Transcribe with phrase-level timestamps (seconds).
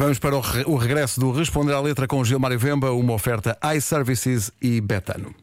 [0.00, 3.58] Vamos para o, re- o regresso do Responder à Letra com Gilmário Vemba, uma oferta
[3.76, 5.34] iServices e Betano.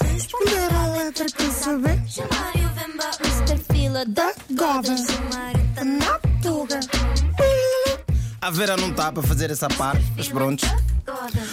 [0.00, 3.72] Responder à letra quer saber Chamário Vemba, Mr.
[3.72, 4.96] Fila da goda
[5.76, 6.80] tá na tuga.
[8.40, 10.66] A Vera não está para fazer essa parte, mas pronto.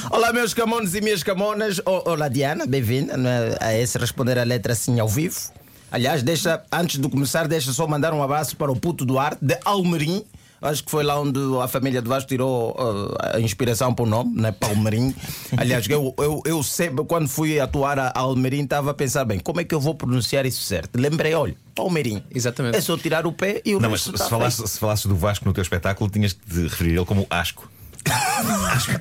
[0.09, 1.77] Olá, meus camones e minhas camonas.
[1.85, 5.39] O- Olá, Diana, bem-vinda né, a esse responder a letra assim ao vivo.
[5.91, 9.55] Aliás, deixa, antes de começar, deixa só mandar um abraço para o puto Duarte de
[9.63, 10.25] Almerim.
[10.63, 14.07] Acho que foi lá onde a família do Vasco tirou uh, a inspiração para o
[14.07, 14.51] nome, né?
[14.51, 15.13] Palmeirim.
[15.57, 19.59] Aliás, eu, eu, eu sempre, quando fui atuar a Almerim, estava a pensar bem, como
[19.59, 20.97] é que eu vou pronunciar isso certo?
[20.97, 22.23] Lembrei, olha, Palmeirim.
[22.33, 22.77] Exatamente.
[22.77, 24.69] É só tirar o pé e o Não, mas resto se tá falasses, feito.
[24.69, 27.69] se falasses do Vasco no teu espetáculo, tinhas que te referir ele como Asco.
[28.73, 28.91] Asco.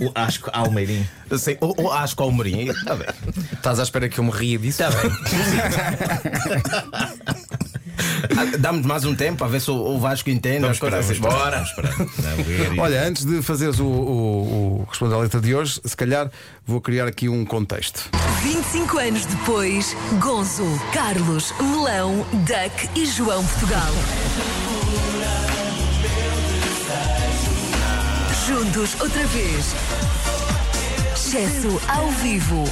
[0.00, 1.06] O Asco Almeirim.
[1.30, 2.68] Eu sei, o, o Asco Almerim.
[2.68, 3.06] Está bem.
[3.52, 4.82] Estás à espera que eu me ria disso?
[4.82, 5.10] Está bem.
[8.58, 11.70] Damos mais um tempo a ver se o, Vasco entende Vamos as coisas esperar, assim.
[11.70, 12.36] vamos esperar, vamos esperar.
[12.36, 15.80] Não, ver e- Olha, antes de fazeres o, o, o Responder à Letra de hoje,
[15.84, 16.30] se calhar
[16.66, 18.08] vou criar aqui um contexto.
[18.42, 23.92] 25 anos depois, Gonzo, Carlos, Melão, Duck e João Portugal.
[28.46, 29.74] Juntos outra vez.
[31.28, 32.64] Excesso ao vivo.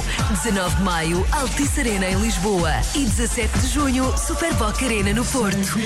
[0.43, 2.71] 19 de maio, Altice Arena em Lisboa.
[2.95, 5.77] E 17 de junho, Super Boca Arena no Porto.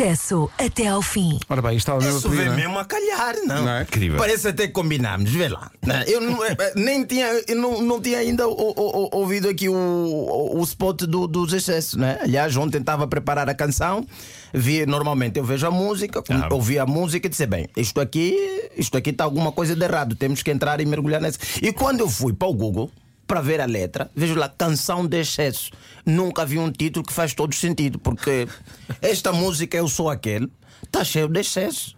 [0.00, 1.38] Excesso até ao fim.
[1.46, 2.56] Ora bem, isto estava mesmo a Isso pedir, vem não é?
[2.56, 3.62] mesmo a calhar, não?
[3.64, 3.82] Não é?
[3.82, 4.16] Incrível.
[4.18, 5.70] Parece até que combinámos, vê lá.
[5.86, 9.08] Não, Eu não, eh, eh, nem tinha, eu não, não tinha ainda o- o- o-
[9.18, 12.18] ouvido aqui o, o, o spot do, dos excessos, né?
[12.22, 14.06] Aliás, ontem estava a preparar a canção,
[14.54, 16.48] vi, normalmente eu vejo a música, Ah.
[16.50, 18.34] ouvi a música e disse, bem, isto aqui,
[18.78, 21.38] isto aqui está alguma coisa de errado, temos que entrar e mergulhar nessa.
[21.60, 22.90] E quando eu fui para o Google,
[23.30, 25.70] para ver a letra, vejo lá canção de excesso.
[26.04, 28.48] Nunca vi um título que faz todo sentido, porque
[29.00, 30.50] esta música Eu Sou Aquele
[30.82, 31.96] está cheio de excesso.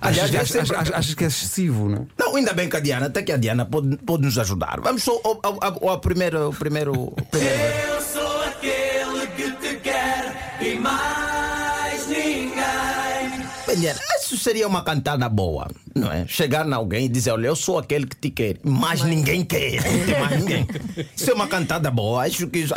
[0.00, 2.06] Achas, é achas- sempre- achas- achas que é excessivo, não é?
[2.18, 4.80] não, ainda bem que a Diana, até que a Diana pode, pode nos ajudar.
[4.80, 6.44] Vamos só ao, ao, ao, ao primeiro.
[6.44, 7.58] ao primeiro, ao primeiro
[7.92, 13.44] Eu sou aquele que te quer e mais ninguém.
[13.66, 16.26] Bem, Diana, isso seria uma cantada boa, não é?
[16.26, 19.82] Chegar em alguém e dizer: Olha, eu sou aquele que te quer, mas ninguém quer.
[19.84, 20.66] Não tem mais ninguém.
[21.16, 22.24] Isso é uma cantada boa.
[22.24, 22.74] Acho que isso-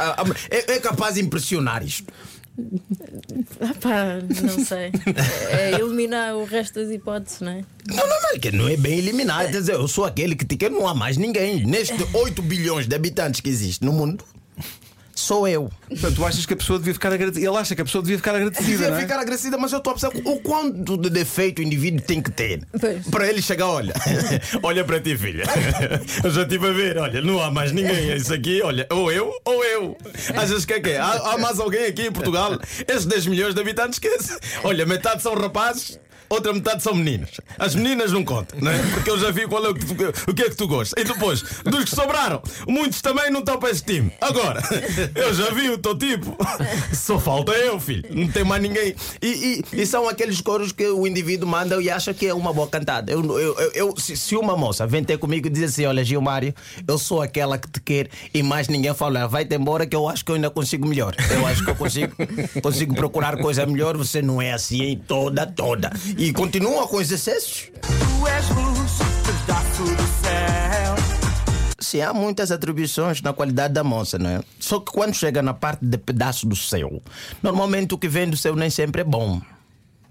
[0.50, 2.12] é, é capaz de impressionar isto.
[3.62, 4.06] Ah pá,
[4.42, 4.92] não sei.
[5.52, 7.64] É eliminar o resto das hipóteses, não é?
[7.88, 9.46] Não, não, não, é que não é bem eliminar.
[9.46, 11.66] Quer dizer, eu sou aquele que te quer, não há mais ninguém.
[11.66, 14.24] Nestes 8 bilhões de habitantes que existe no mundo,
[15.20, 15.70] sou eu.
[15.90, 17.48] Portanto, tu achas que a pessoa devia ficar agradecida?
[17.50, 19.02] Ele acha que a pessoa devia ficar agradecida, Devia não é?
[19.02, 22.32] ficar agradecida, mas eu estou a pensar o quanto de defeito o indivíduo tem que
[22.32, 23.08] ter Pois.
[23.08, 23.94] para ele chegar, olha,
[24.64, 25.44] olha para ti, filha.
[26.24, 28.16] Eu já estive a ver, olha, não há mais ninguém.
[28.16, 29.98] Isso aqui, olha, ou eu ou eu.
[30.36, 31.00] Achas que é que é?
[31.00, 32.58] Há, há mais alguém aqui em Portugal?
[32.88, 34.38] Esses 10 milhões de habitantes, esquece.
[34.64, 36.00] Olha, metade são rapazes.
[36.30, 37.30] Outra metade são meninas.
[37.58, 38.78] As meninas não contam, não é?
[38.94, 39.94] Porque eu já vi qual é o que, tu,
[40.30, 41.02] o que é que tu gostas.
[41.02, 44.12] E depois, dos que sobraram, muitos também não estão para esse time.
[44.22, 44.62] Agora,
[45.16, 46.36] eu já vi o teu tipo.
[46.94, 48.04] Só falta eu, filho.
[48.12, 48.96] Não tem mais ninguém.
[49.22, 52.52] E, e- e são aqueles coros que o indivíduo manda e acha que é uma
[52.54, 53.12] boa cantada.
[53.12, 56.54] Eu, eu- eu- se, se uma moça vem ter comigo e diz assim: Olha, Gilmário,
[56.88, 60.24] eu sou aquela que te quer e mais ninguém fala, vai-te embora que eu acho
[60.26, 61.16] que eu ainda consigo melhor.
[61.30, 62.14] Eu acho que eu consigo,
[62.62, 63.96] consigo procurar coisa melhor.
[63.98, 65.92] Você não é assim toda, toda.
[66.18, 67.70] E continua com os excessos.
[67.82, 68.92] Tu és luz,
[69.24, 70.96] pedaço do céu.
[71.80, 74.42] Sim, há muitas atribuições na qualidade da moça, não é?
[74.60, 77.04] Só que quando chega na parte de pedaço do céu,
[77.44, 79.40] normalmente o que vem do céu nem sempre é bom.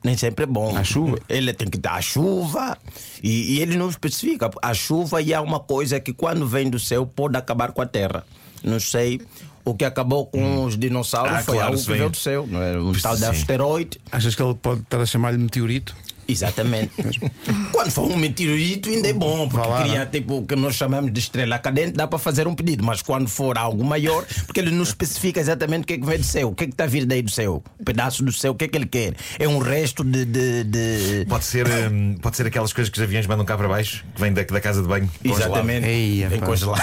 [0.05, 0.77] Nem sempre é bom.
[0.77, 1.19] A chuva.
[1.28, 2.78] Ele tem que dar a chuva.
[3.21, 4.49] E, e ele não especifica.
[4.62, 7.87] A chuva e é uma coisa que quando vem do céu pode acabar com a
[7.87, 8.25] terra.
[8.62, 9.21] Não sei.
[9.66, 12.47] O que acabou com os dinossauros Ah, foi claro, algo que veio do céu.
[12.49, 12.78] Não é?
[12.78, 14.00] Um tal de asteroide.
[14.12, 15.93] Achas que ele pode estar a chamar-lhe meteorito?
[16.28, 16.91] Exatamente.
[17.72, 20.06] Quando for um meteorito, ainda é bom, porque lá, cria né?
[20.06, 22.84] tipo o que nós chamamos de estrela cadente, dá para fazer um pedido.
[22.84, 26.19] Mas quando for algo maior, porque ele não especifica exatamente o que é que vem
[26.19, 28.32] do céu, o que é que está a vir daí do céu, um pedaço do
[28.32, 29.14] céu, o que é que ele quer?
[29.38, 30.25] É um resto de.
[30.25, 33.69] de, de- Pode ser, hum, pode ser aquelas coisas que os aviões mandam cá para
[33.69, 35.08] baixo, que vem da, da casa de banho.
[35.22, 35.40] congelado.
[35.50, 35.87] Exatamente.
[35.87, 36.46] Ei, Vem pá.
[36.46, 36.82] congelado.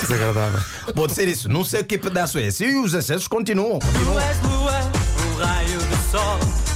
[0.00, 0.60] Desagradável.
[0.94, 1.48] Pode ser isso.
[1.48, 2.64] Não sei que pedaço é esse.
[2.64, 3.78] E os acessos continuam.
[3.78, 4.80] Tu és lua,
[5.26, 6.73] um raio de sol.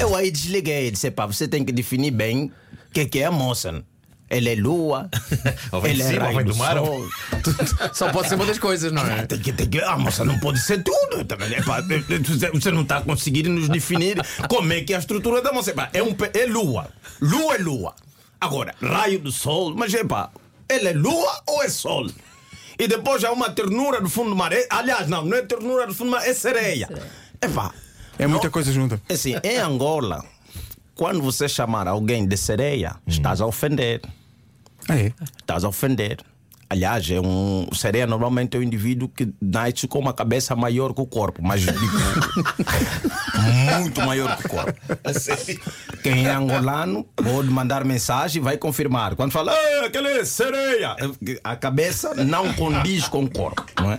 [0.00, 0.90] Eu aí desliguei.
[0.90, 2.46] Disse, pá, você tem que definir bem
[2.88, 3.84] o que é que é a moça.
[4.30, 5.10] Ele é lua,
[5.84, 6.76] ele é raio do mar.
[7.92, 9.26] Só pode ser uma das coisas, não é?
[9.26, 11.24] Tem que, tem que, a moça não pode ser tudo.
[11.24, 15.52] Também, epá, você- não está conseguindo nos definir como é que é a estrutura da
[15.52, 15.74] moça.
[15.92, 16.88] É, um, é lua.
[17.20, 17.94] Lua é lua.
[18.40, 19.74] Agora, raio do sol.
[19.76, 20.30] Mas epá,
[20.68, 22.08] ele é lua ou é sol?
[22.80, 24.52] E depois há uma ternura do fundo do mar.
[24.52, 26.88] É- aliás, não, não é ternura do fundo do mar, é sereia.
[27.40, 27.72] Epá,
[28.18, 29.00] É muita coisa junta.
[29.08, 30.24] assim, em Angola,
[30.94, 34.00] quando você chamar alguém de sereia, estás a ofender.
[34.88, 35.12] Ah, é?
[35.38, 36.18] Estás a ofender.
[36.72, 41.00] Aliás, é um sereia normalmente é um indivíduo que nasce com uma cabeça maior que
[41.00, 41.74] o corpo, mas digo,
[43.80, 44.80] muito maior que o corpo.
[46.00, 49.16] Quem é angolano pode mandar mensagem e vai confirmar.
[49.16, 50.94] Quando fala, "Ah, aquele é sereia,
[51.42, 53.98] a cabeça não condiz com o corpo, não é?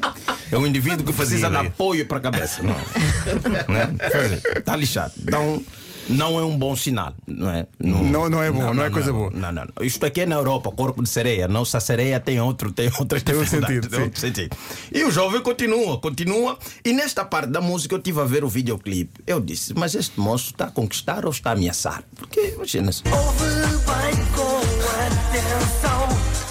[0.49, 1.67] É um indivíduo que precisa de ideia.
[1.69, 4.59] apoio para a cabeça, não é?
[4.59, 5.11] Está lixado.
[5.21, 5.61] Então,
[6.11, 7.65] não é um bom sinal, não é?
[7.79, 9.29] Não- não é bom, não é coisa boa.
[9.31, 9.85] Não, não, não.
[9.85, 11.47] Isto aqui é na Europa, corpo de sereia.
[11.47, 14.57] Nossa sereia tem outro, tem outras Tem outro dificuldades, sentido, tem outro sentido.
[14.91, 16.57] E o jovem continua, continua.
[16.85, 19.21] E nesta parte da música eu estive a ver o videoclipe.
[19.25, 22.03] Eu disse, mas este moço está a conquistar ou está a ameaçar?
[22.15, 23.03] Porque, imagina -se.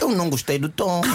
[0.01, 1.01] Eu não gostei do tom.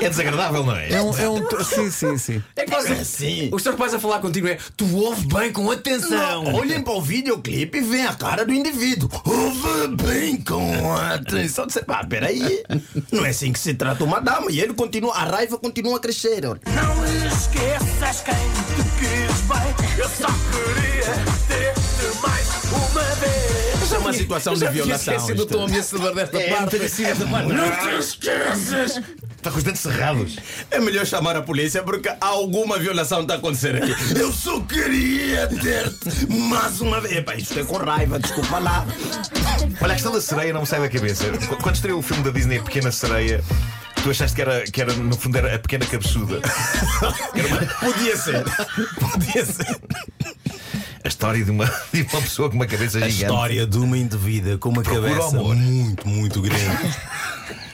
[0.00, 0.90] É desagradável, não é?
[0.92, 2.42] É um, é um- sim, sim, sim.
[2.54, 3.48] É quase assim.
[3.52, 6.44] Os teus pais a falar contigo é tu ouves bem com atenção.
[6.44, 9.08] Não, olhem para o videoclipe e veem a cara do indivíduo.
[9.24, 11.66] Ouve bem com atenção.
[11.66, 12.62] Disse, pá, peraí.
[13.12, 14.50] Não é assim que se trata uma dama.
[14.50, 16.44] E ele continua, a raiva continua a crescer.
[16.46, 16.60] olha.
[16.66, 19.98] Não esqueças quem te quis bem.
[19.98, 21.14] Eu só queria
[21.48, 23.92] ter-te mais uma vez.
[23.92, 25.14] É uma situação de Já tinha violação.
[25.14, 25.56] esquecido o isto.
[25.56, 26.76] tom ameaçador desta É, parte.
[26.76, 27.52] esta parte.
[27.52, 29.00] Não te esqueças!
[29.46, 30.36] Está com os dentes cerrados.
[30.72, 33.94] É melhor chamar a polícia porque alguma violação está a acontecer aqui.
[34.18, 37.14] Eu só queria ter-te mais uma vez.
[37.18, 38.84] Epá, isto é com raiva, desculpa lá.
[39.80, 41.26] Olha, a questão da sereia não me sai da cabeça.
[41.30, 43.40] Qu- Quando estreou o filme da Disney, Pequena Sereia,
[44.02, 46.40] tu achaste que era, que era no fundo, era a pequena cabeçuda.
[47.78, 48.42] Podia ser.
[48.98, 49.80] Podia ser.
[51.04, 53.22] A história de uma, de uma pessoa com uma cabeça A gigante.
[53.22, 55.54] história de uma indevida com uma Procura cabeça amor.
[55.54, 56.96] muito, muito grande.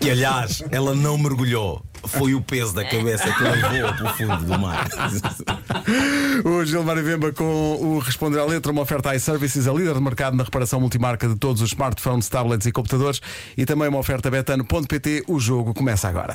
[0.02, 1.80] E aliás, ela não mergulhou.
[2.04, 4.88] Foi o peso da cabeça que levou para o fundo do mar.
[6.44, 10.36] O Gilmar Vemba com o Responder à Letra, uma oferta iServices, a líder de mercado
[10.36, 13.20] na reparação multimarca de todos os smartphones, tablets e computadores
[13.56, 15.24] e também uma oferta betano.pt.
[15.28, 16.30] O jogo começa agora.